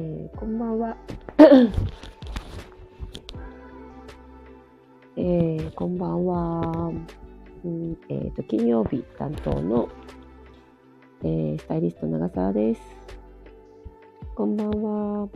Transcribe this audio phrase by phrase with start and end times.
[0.00, 0.96] えー、こんばんは。
[5.16, 6.90] えー、こんばんは。
[7.62, 9.90] うんえーと、金曜日担当の、
[11.22, 12.80] えー、スタイリスト長澤です。
[14.34, 15.28] こんばんは。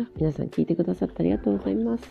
[0.00, 2.04] あ皆さん聞いてくださってありがとうございます。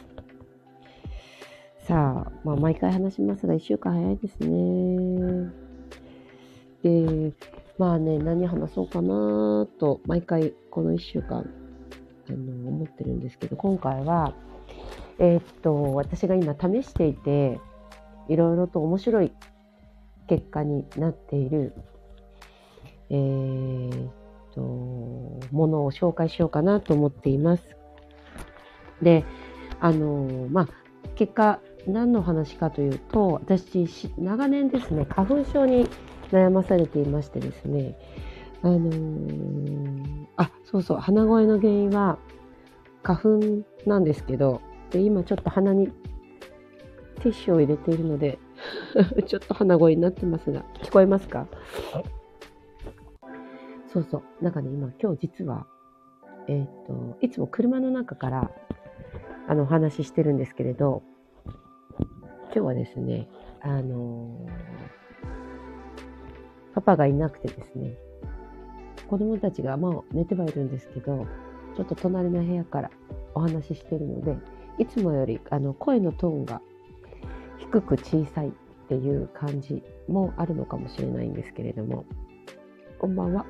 [1.79, 5.51] さあ、まあ、毎回話しますが、1週間早いですね。
[6.81, 7.33] で、
[7.83, 11.39] まあね、何話そうかなと、毎回この1週間、
[12.29, 14.33] あの、思ってるんですけど、今回は、
[15.19, 17.59] えー、っと、私が今試していて、
[18.29, 19.33] いろいろと面白い
[20.27, 21.73] 結果になっている、
[23.09, 24.11] えー、っ
[24.53, 24.61] と、
[25.51, 27.63] ものを紹介しようかなと思っています。
[29.01, 29.25] で、
[29.81, 30.67] あの、まあ、
[31.15, 35.89] 結果、何の話かというと、私、長年ですね、花粉症に
[36.31, 37.97] 悩まされていましてですね、
[38.61, 42.17] あのー、あ、そうそう、鼻声の原因は
[43.03, 43.39] 花粉
[43.85, 44.61] なんですけど、
[44.91, 48.37] で今ちょっと鼻にティッシュを入れているので
[49.25, 51.47] ちょっと鼻声になってますが、聞こえますか？
[53.93, 54.43] そうそう。
[54.43, 55.67] なんかね、今、今日実は、
[56.47, 58.51] えっ、ー、と、いつも車の中から、
[59.47, 61.03] あの、お話ししてるんですけれど、
[62.55, 63.27] 今日はですね、
[63.61, 64.73] あのー
[66.75, 67.93] パパがいなくてですね、
[69.07, 71.27] 子供たちがまあ寝てはいるんですけど、
[71.75, 72.91] ちょっと隣の部屋から
[73.35, 74.35] お話ししてるので、
[74.79, 76.61] いつもよりあの声のトーンが
[77.59, 78.51] 低く小さいっ
[78.87, 82.05] ていう感じもあるのかもしれないんですけれども、
[82.97, 83.45] こんばんは。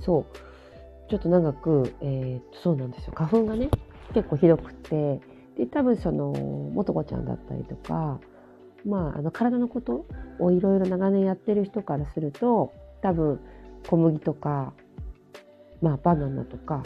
[0.00, 3.12] そう、ちょっと長く、えー、そうなんですよ。
[3.14, 3.68] 花粉がね、
[4.14, 5.20] 結構ひどくて、
[5.60, 8.18] で、多分その、もとこちゃんだったりとか、
[8.86, 10.06] まあ、あの体のこと
[10.38, 12.72] をいろいろ長年やってる人からすると
[13.02, 13.38] 多分
[13.86, 14.72] 小麦とか、
[15.82, 16.82] まあ、バナナとか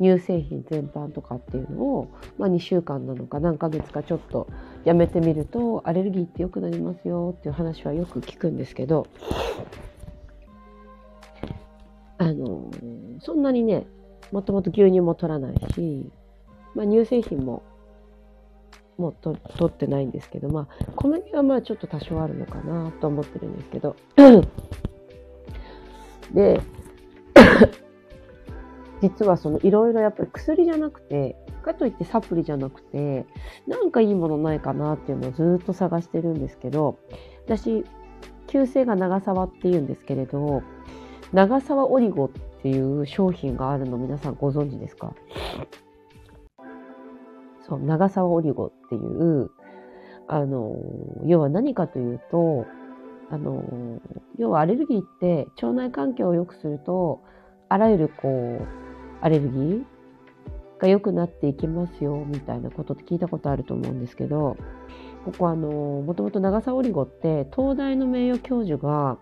[0.00, 4.46] 乳製品全般とかっていうのを、まあ、2週間なのか何ヶ月かちょっと
[4.84, 9.08] やめてみるとアレルギーって良くなりますよっていう話はよく聞くんですけど
[12.18, 12.70] あの
[13.20, 13.86] そんなにね
[14.30, 16.12] もともと牛乳も取らないし、
[16.76, 17.64] まあ、乳製品も
[18.98, 23.96] もうと取ってないんですけど、まあ、小麦はまあちょっと多少あるのかなと思ってるんですけど、
[26.34, 26.60] で、
[29.00, 33.24] 実はそのいろいろやっぱり薬じゃなくて、かといってサプリじゃなくて、
[33.66, 36.98] なんかいいものないかなっていうのをずっと探してるんですけど、
[37.46, 37.84] 私、
[38.48, 40.62] 旧姓が長沢っていうんですけれど、
[41.32, 42.28] 長沢オリゴっ
[42.62, 45.14] ていう商品があるの皆さんご存知ですか？
[47.68, 49.50] そう、長沢オリゴっていう、
[50.26, 50.76] あの、
[51.24, 52.66] 要は何かというと、
[53.30, 54.00] あの、
[54.38, 57.22] 要はアレルギーって腸内環境を良くすると、
[57.68, 58.66] あらゆるこう、
[59.20, 59.84] アレルギー
[60.78, 64.56] が良くなっていきますよ、みたいなことって聞いたことあると思うんですけど、
[65.24, 65.68] ここあの、
[66.02, 69.18] もともと長沢オリゴって、東大の名誉教授が、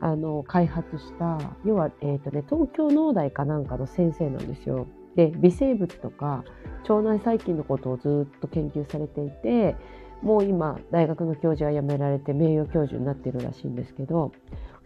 [0.00, 4.86] あの、開発した、要は、えっ、ー、とね、東京農大かなんかの先生なんですよ。
[5.16, 6.44] で微生物とか
[6.88, 9.76] 腸内細菌のことをずっと研究されていて
[10.22, 14.32] もう今大学の教授は辞められて名誉教授になってるらしいんですけど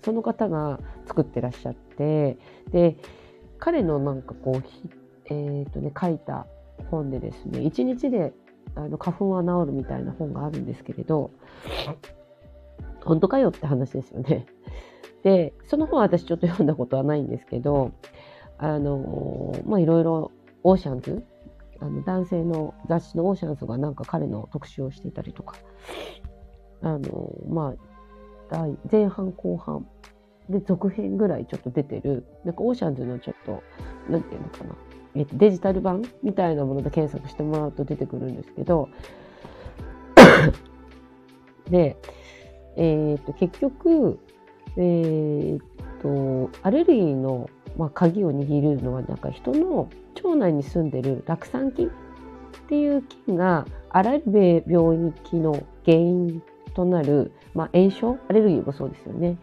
[0.04, 2.38] その方が作ってらっしゃって
[2.72, 2.96] で
[3.58, 4.62] 彼のなんかこう、
[5.26, 6.46] えーとね、書いた
[6.90, 8.32] 本でですね1日で
[8.74, 11.30] あの花粉は治るみたいな本があるんですけれど
[13.04, 14.46] 本当かよって話ですよね。
[15.24, 17.92] でその本は私ちょっと読んだことはないんですけど
[18.58, 20.32] あのまあいろいろ
[20.64, 21.24] オーシャンズ
[21.80, 25.56] あの男性の雑誌のオーシャンズがなんか彼の特集をしていたりとか
[26.82, 27.74] あのま
[28.50, 29.86] あ前半後半
[30.48, 33.62] で続編ぐらいちょっと出てるなんかオーシャンズのちょっと
[34.10, 34.74] なんていうのかな、
[35.14, 38.88] えっと、デジタル版みたいなもので検索してもらうと出てくるんですけど
[41.70, 41.96] で
[42.76, 44.18] えー、っと結局
[44.76, 45.66] えー、っ
[46.00, 51.90] とアレルギーのまあ、鍵を握るのはなんか人の腸内に住んでる酪酸菌っ
[52.68, 56.42] ていう菌があらゆる病気の原因
[56.74, 59.36] となる、まあ、炎症アレルギーもそうですよね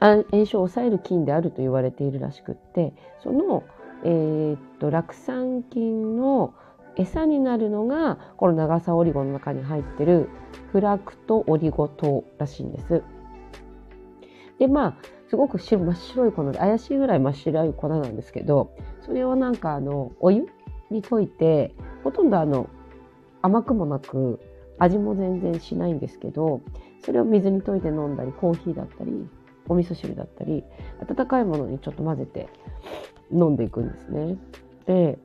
[0.00, 2.92] 炎症を抑える菌であると言われているらしくって
[3.22, 3.64] その、
[4.04, 6.54] えー、っと酪酸菌の
[6.96, 10.28] 餌になるのがこの長さオリゴの中に入ってる
[10.72, 13.02] フラクトオリゴ糖らしいんです。
[14.58, 14.96] でまあ
[15.32, 20.46] すごく真っ白い粉で怪しいぐらい真っ白い粉なんですけどそれをなんかあのお湯
[20.90, 21.74] に溶いて
[22.04, 22.68] ほとんどあの
[23.40, 24.40] 甘くもなく
[24.78, 26.60] 味も全然しないんですけど
[27.02, 29.26] それを水に溶いて飲んだりコーヒーだったり
[29.68, 30.64] お味噌汁だったり
[31.00, 32.50] 温かいものにちょっと混ぜて
[33.32, 34.36] 飲んでいくんですね。
[34.84, 35.18] で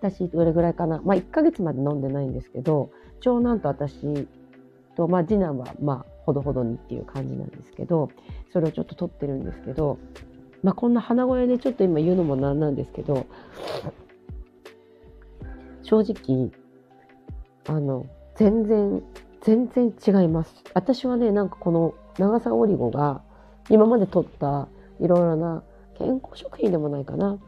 [0.00, 4.28] 私どれぐらいかなまあ1ヶ月まで飲んでないんですけど長男と私
[4.94, 8.10] と、まあ、次男はまあほどほどにっていう感じなんですけど
[8.52, 9.98] それをちょっと取ってるんですけど、
[10.62, 13.26] まあ、こんな鼻声でちょっと今言うのもなんなんですけど
[15.82, 16.50] 正直
[17.66, 18.06] あの
[18.36, 19.02] 全然
[19.42, 20.54] 全然違います。
[20.72, 23.22] 私はねなんかこの長さオリゴが
[23.68, 24.68] 今まで取った
[25.00, 25.62] いろいろな
[25.98, 27.38] 健康食品でもないかな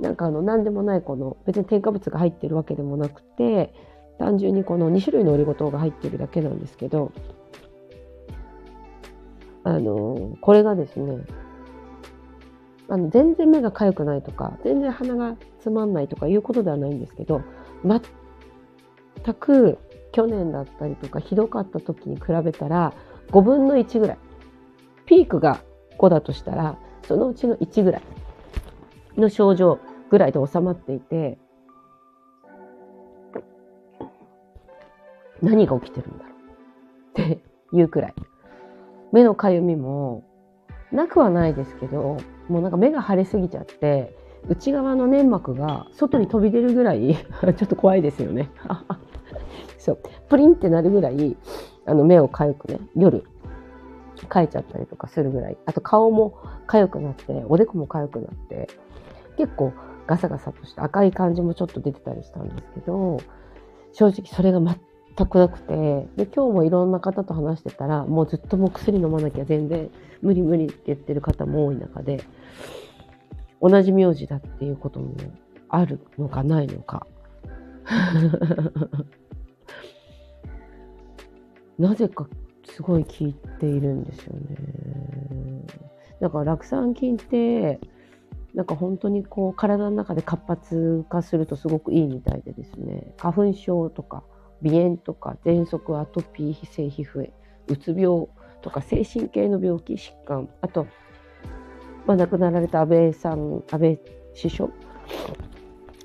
[0.00, 3.72] なんかあの何でもないこの別に添加物が入ってるわけでもなくて
[4.18, 7.12] 単純にこの2種類のオリゴ糖が入ってるだけなんですけど
[9.64, 11.24] あのこれがですね
[12.88, 17.42] あの全然目が痒くないとか全然鼻がつまんないとかいうことではないんですけど
[17.84, 19.78] 全く
[20.12, 22.92] 去年だったりとかひどかった時に比べたら
[23.30, 24.18] 5分の1ぐらい
[25.06, 25.62] ピークが
[25.98, 28.02] 5だとしたらそのうちの1ぐらい
[29.16, 29.78] の症状
[30.10, 31.38] ぐらいで収まっていて
[35.40, 36.34] 何が起きてるんだろう
[37.10, 37.42] って
[37.72, 38.14] いうくらい。
[39.12, 40.24] 目のかゆみも
[40.90, 42.18] なくはないですけど
[42.48, 44.16] もうなんか目が腫れすぎちゃって
[44.48, 48.50] 内側の粘膜が外に飛び出るぐらい ちょっと怖いですよね。
[49.78, 49.98] そう。
[50.28, 51.36] プリンってなるぐらい
[51.86, 53.24] あの目をかゆくね夜
[54.28, 55.56] かいちゃったりとかするぐらい。
[55.66, 56.34] あと顔も
[56.66, 58.68] かゆくなっておでこもかゆくなって
[59.36, 59.72] 結構
[60.06, 63.18] ガサガサとして赤い感じもちょっと出てたりしたんですけど
[63.92, 64.76] 正直それが全
[65.26, 66.08] くなくて。
[66.16, 72.24] で今日もいろんな方と話してたらもうずっともう薬飲まなきゃ全然無理無理って言ってる方も多い中で
[73.60, 75.14] 同じ名字だっていうことも
[75.68, 77.06] あるのかないのか。
[81.78, 82.28] なぜか
[82.64, 84.56] すごい効いているんですよね。
[86.20, 87.80] だから酪酸菌って
[88.54, 93.14] なんか本当にこう体の中で活発化するとすごくいいみたいでですね。
[93.16, 94.22] 花粉症とか
[94.62, 97.28] 鼻炎とか喘息アトピー非性皮膚炎
[97.68, 98.26] うつ病
[98.60, 100.86] とか精神系の病気疾患あと、
[102.06, 103.98] まあ、亡くなられた安倍さん安倍
[104.34, 104.70] 首相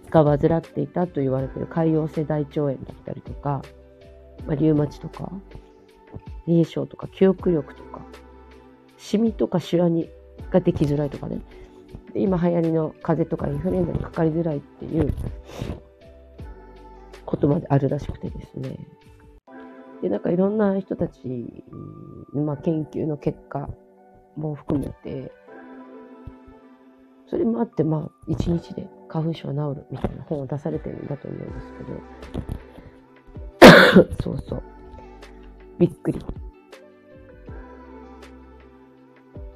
[0.09, 3.61] が患っていたと言われている潰瘍性大腸炎だったりとか、
[4.45, 5.31] まあ、リウマチとか
[6.47, 8.01] 冷え症とか記憶力とか
[8.97, 10.09] シミとかシワに
[10.51, 11.41] ができづらいとかね。
[12.15, 15.13] 今流行りの風邪とかインフルエンザにかかりづらいっていう
[17.27, 18.79] ことまであるらしくてですね。
[20.01, 21.63] で、なんかいろんな人たち、
[22.33, 23.69] まあ、研究の結果
[24.35, 25.31] も含めて、
[27.29, 31.73] それもあって、まあ、一日で花粉症治るみたいな本を出されてるんだと思うんです
[33.91, 34.63] けど、 そうそう。
[35.77, 36.19] びっくり。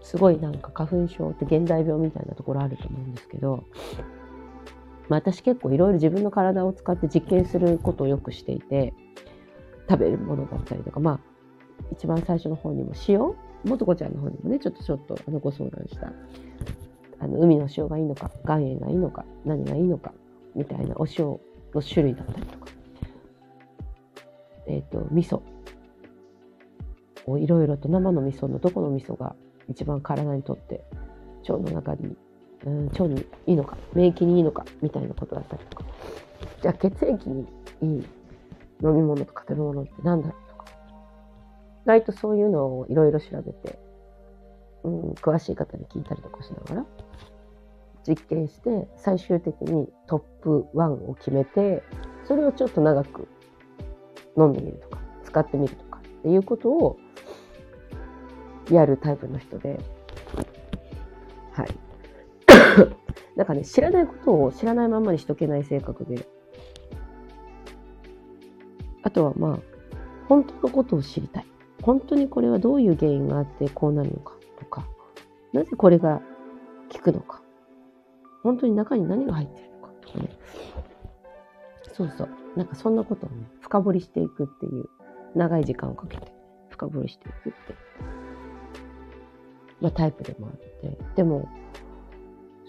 [0.01, 3.63] すごいなんか花粉症って現代病みたいなところあると思うんですけど、
[5.11, 8.93] まあ、私結構いろいろ自分の体を使って実験することをよくしていて
[9.89, 11.19] 食べるものだったりとかまあ
[11.91, 16.13] 一番最初の方にも塩もとこちゃんの方にもねちょっとちょっとあのご相談した。
[17.19, 20.13] あの海の塩がいいのか岩塩がいいのか何がいいのか
[20.55, 22.67] みたいなお塩の種類だったりとか。
[24.67, 25.41] えっ、ー、と味噌。
[27.27, 29.35] をいろいろと生の味噌のどこの味噌が
[29.67, 30.85] 一番体にとって
[31.49, 32.15] 腸の中に
[32.65, 35.85] うん、腸にいいのか免疫にいいのかみたいなことだったりとか。
[36.61, 37.47] じゃあ血液に
[37.81, 37.87] いい
[38.83, 40.65] 飲み物とか食べ物って何だろうとか。
[41.85, 43.79] 意外とそういうのをいろいろ調べて、
[44.83, 46.85] うん、詳しい方に聞いたりとかしながら
[48.07, 51.83] 実験して最終的にトップ1を決めて
[52.27, 53.27] それをちょっと長く
[54.37, 56.97] 飲んでみるとか使ってみるとかっていうことを
[58.69, 59.79] やるタイプの人で。
[61.51, 61.90] はい。
[63.35, 66.27] なんかね、知らないことを知らないままにしとけない性格で。
[69.03, 69.59] あとはまあ、
[70.27, 71.45] 本当のことを知りたい。
[71.81, 74.85] 本当にこれはどういう原因があってこうなるのかとか、
[75.53, 76.21] なぜこれが
[76.91, 77.41] 効くのか。
[78.43, 80.29] 本当に中に何が入ってるのかとかね。
[81.93, 82.29] そうそう。
[82.55, 84.85] なんかそんなことをね、深掘りしていくっていう、
[85.35, 86.33] 長い時間をかけて
[86.69, 87.75] 深掘りしていくって、
[89.79, 90.97] まあタイプでもあって。
[91.15, 91.47] でも、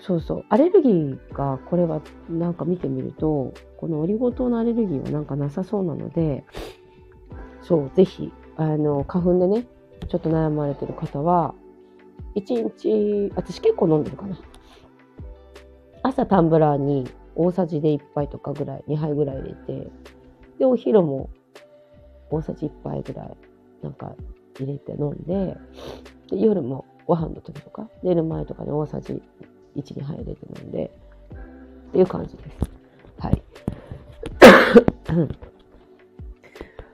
[0.03, 0.45] そうそう。
[0.49, 6.45] アレルギーが、これはなんか見てみると、このオリゴ糖のアレルギーはなんかなさそうなので、
[7.63, 9.65] そう、ぜひ、あの、花粉でね、
[10.09, 11.55] ちょっと悩まれてる方は、
[12.35, 14.37] 1日、私結構飲んでるかな。
[16.03, 19.91] 朝タンブラーに大さじで1杯とかぐらい、2杯ぐらい入れて、
[20.59, 21.31] で、お昼も
[22.29, 23.37] 大さじ1杯ぐらい、
[23.83, 24.17] なんか
[24.59, 25.57] 入れて飲んで、
[26.29, 29.23] で夜もご飯の時とか、寝る前とかに大さじ
[29.77, 30.91] 1、2杯入れて飲んで、
[31.89, 32.59] っていう感じです。
[33.19, 33.43] はい。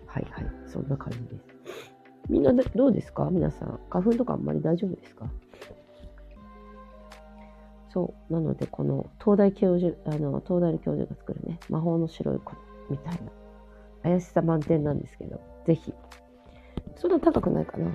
[0.07, 0.47] はいはい。
[0.67, 1.45] そんな感じです。
[2.29, 3.29] みんなどうですか？
[3.31, 3.81] 皆さん。
[3.91, 5.27] 花粉とかあんまり大丈夫ですか？
[7.91, 8.33] そう。
[8.33, 12.53] なので、この東大教授、あの、東大の教授が作るね、魔法の白い粉
[12.91, 13.21] みたいな、
[14.03, 15.95] 怪しさ満点なんですけど、ぜひ。
[16.97, 17.91] そんな高くないかな。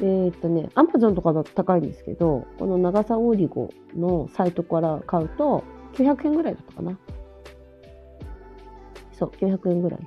[0.00, 6.98] えー、っとね、アマゾンとかだと高いんですけど、この長さオーリゴのサイトから買うと、900円ぐらいだったかな。
[9.12, 10.00] そう、900円ぐらい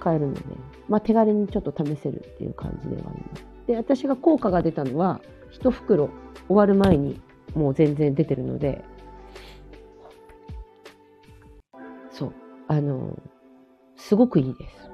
[0.00, 0.42] 買えるので、
[0.88, 3.44] まあ手軽にちょっと試せるっていう感じではあります。
[3.66, 5.20] で、私が効果が出たのは、
[5.52, 6.10] 1袋
[6.48, 7.20] 終わる前に
[7.54, 8.82] もう全然出てるので、
[12.10, 12.32] そう、
[12.68, 13.18] あの、
[13.96, 14.90] すごくいいです。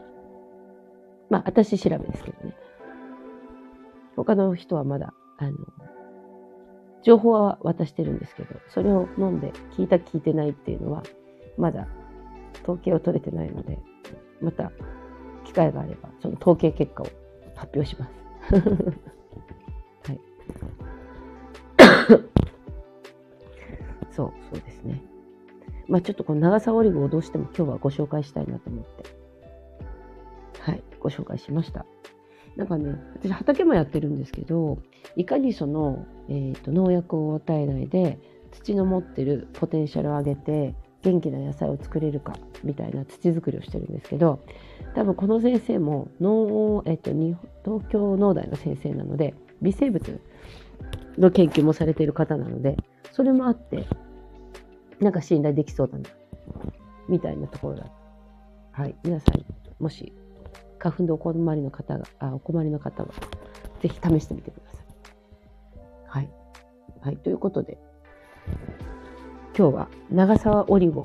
[1.31, 2.55] まあ私調べですけどね。
[4.25, 5.57] 他の人はまだ、あの、
[7.03, 11.05] 情報は渡してるんですけど、それを飲んで聞いた聞いてないっていうのは、
[11.57, 11.87] まだ
[12.63, 13.79] 統計を取れてないので、
[14.41, 14.73] また
[15.45, 17.07] 機会があれば、その統計結果を
[17.55, 18.13] 発表します。
[20.11, 20.21] はい。
[24.11, 25.01] そう、そうですね。
[25.87, 29.05] まあちょっとこの長さオリゴをどうしても今日はご紹介したいなと思って、
[30.61, 31.87] はい、ご紹介しました。
[32.59, 34.79] なんかね、私畑もやってるんですけど、
[35.15, 38.19] いかにその、えーと、農薬を与えないで
[38.51, 42.35] 土の持ってるポテンシャルを上げて元気な野菜を作れるか
[42.65, 44.45] みたいな土作りをしてるんですけど
[44.95, 47.13] 多分この先生も農、えー、と
[47.65, 50.21] 東京農大の先生なので微生物
[51.17, 52.77] の研究もされている方なので
[53.13, 53.87] それもあって
[55.01, 56.11] なんか信頼できそうだな
[57.09, 57.87] みたいなところだ。
[58.73, 59.45] はい皆さん
[59.83, 60.13] もし
[60.79, 63.09] 花粉でお困りの方が、あお困りの方は、
[63.81, 64.85] ぜひ試してみてください。
[66.07, 66.31] はい。
[67.01, 67.17] はい。
[67.17, 67.79] ということで、
[69.57, 71.05] 今日は長沢オリゴ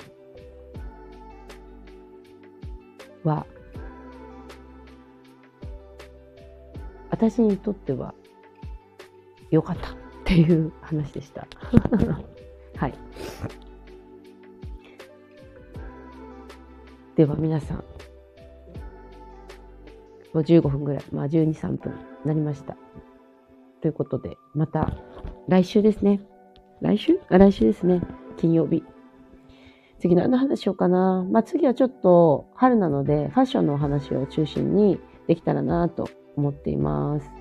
[3.24, 3.46] は、
[7.10, 8.13] 私にとっては
[9.50, 11.48] 良かったっていう話でした。
[12.77, 12.94] はい。
[17.15, 17.84] では皆さん、
[20.34, 22.75] もう15分ぐらい、まあ12、3分になりました。
[23.82, 24.94] ということで、また
[25.48, 26.22] 来週ですね。
[26.82, 27.20] 来週？
[27.30, 28.02] あ、来週ですね。
[28.38, 28.84] 金曜日。
[30.00, 31.25] 次何の話しようかな。
[31.30, 37.32] まあ次はちょっと春なのでファッションのお話を中心にできたらなと思っています。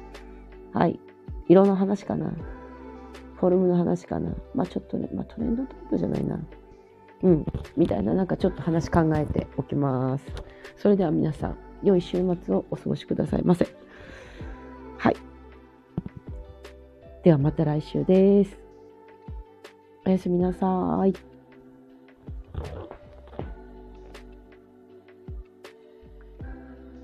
[0.73, 1.01] はい。
[1.49, 2.33] 色の話かな。
[3.37, 4.33] フォルムの話かな。
[4.55, 6.41] まあちょっとね、まあトレンドトップじゃないな。
[7.23, 7.47] うん。
[7.77, 10.25] みたいななんかちょっと話考えておきます。
[10.77, 13.67] それでは皆さん、良い週末をお過ごしくださいませ。
[14.99, 15.17] はい。
[17.25, 18.59] ではまた来週です。
[20.05, 21.32] おやすみなさい。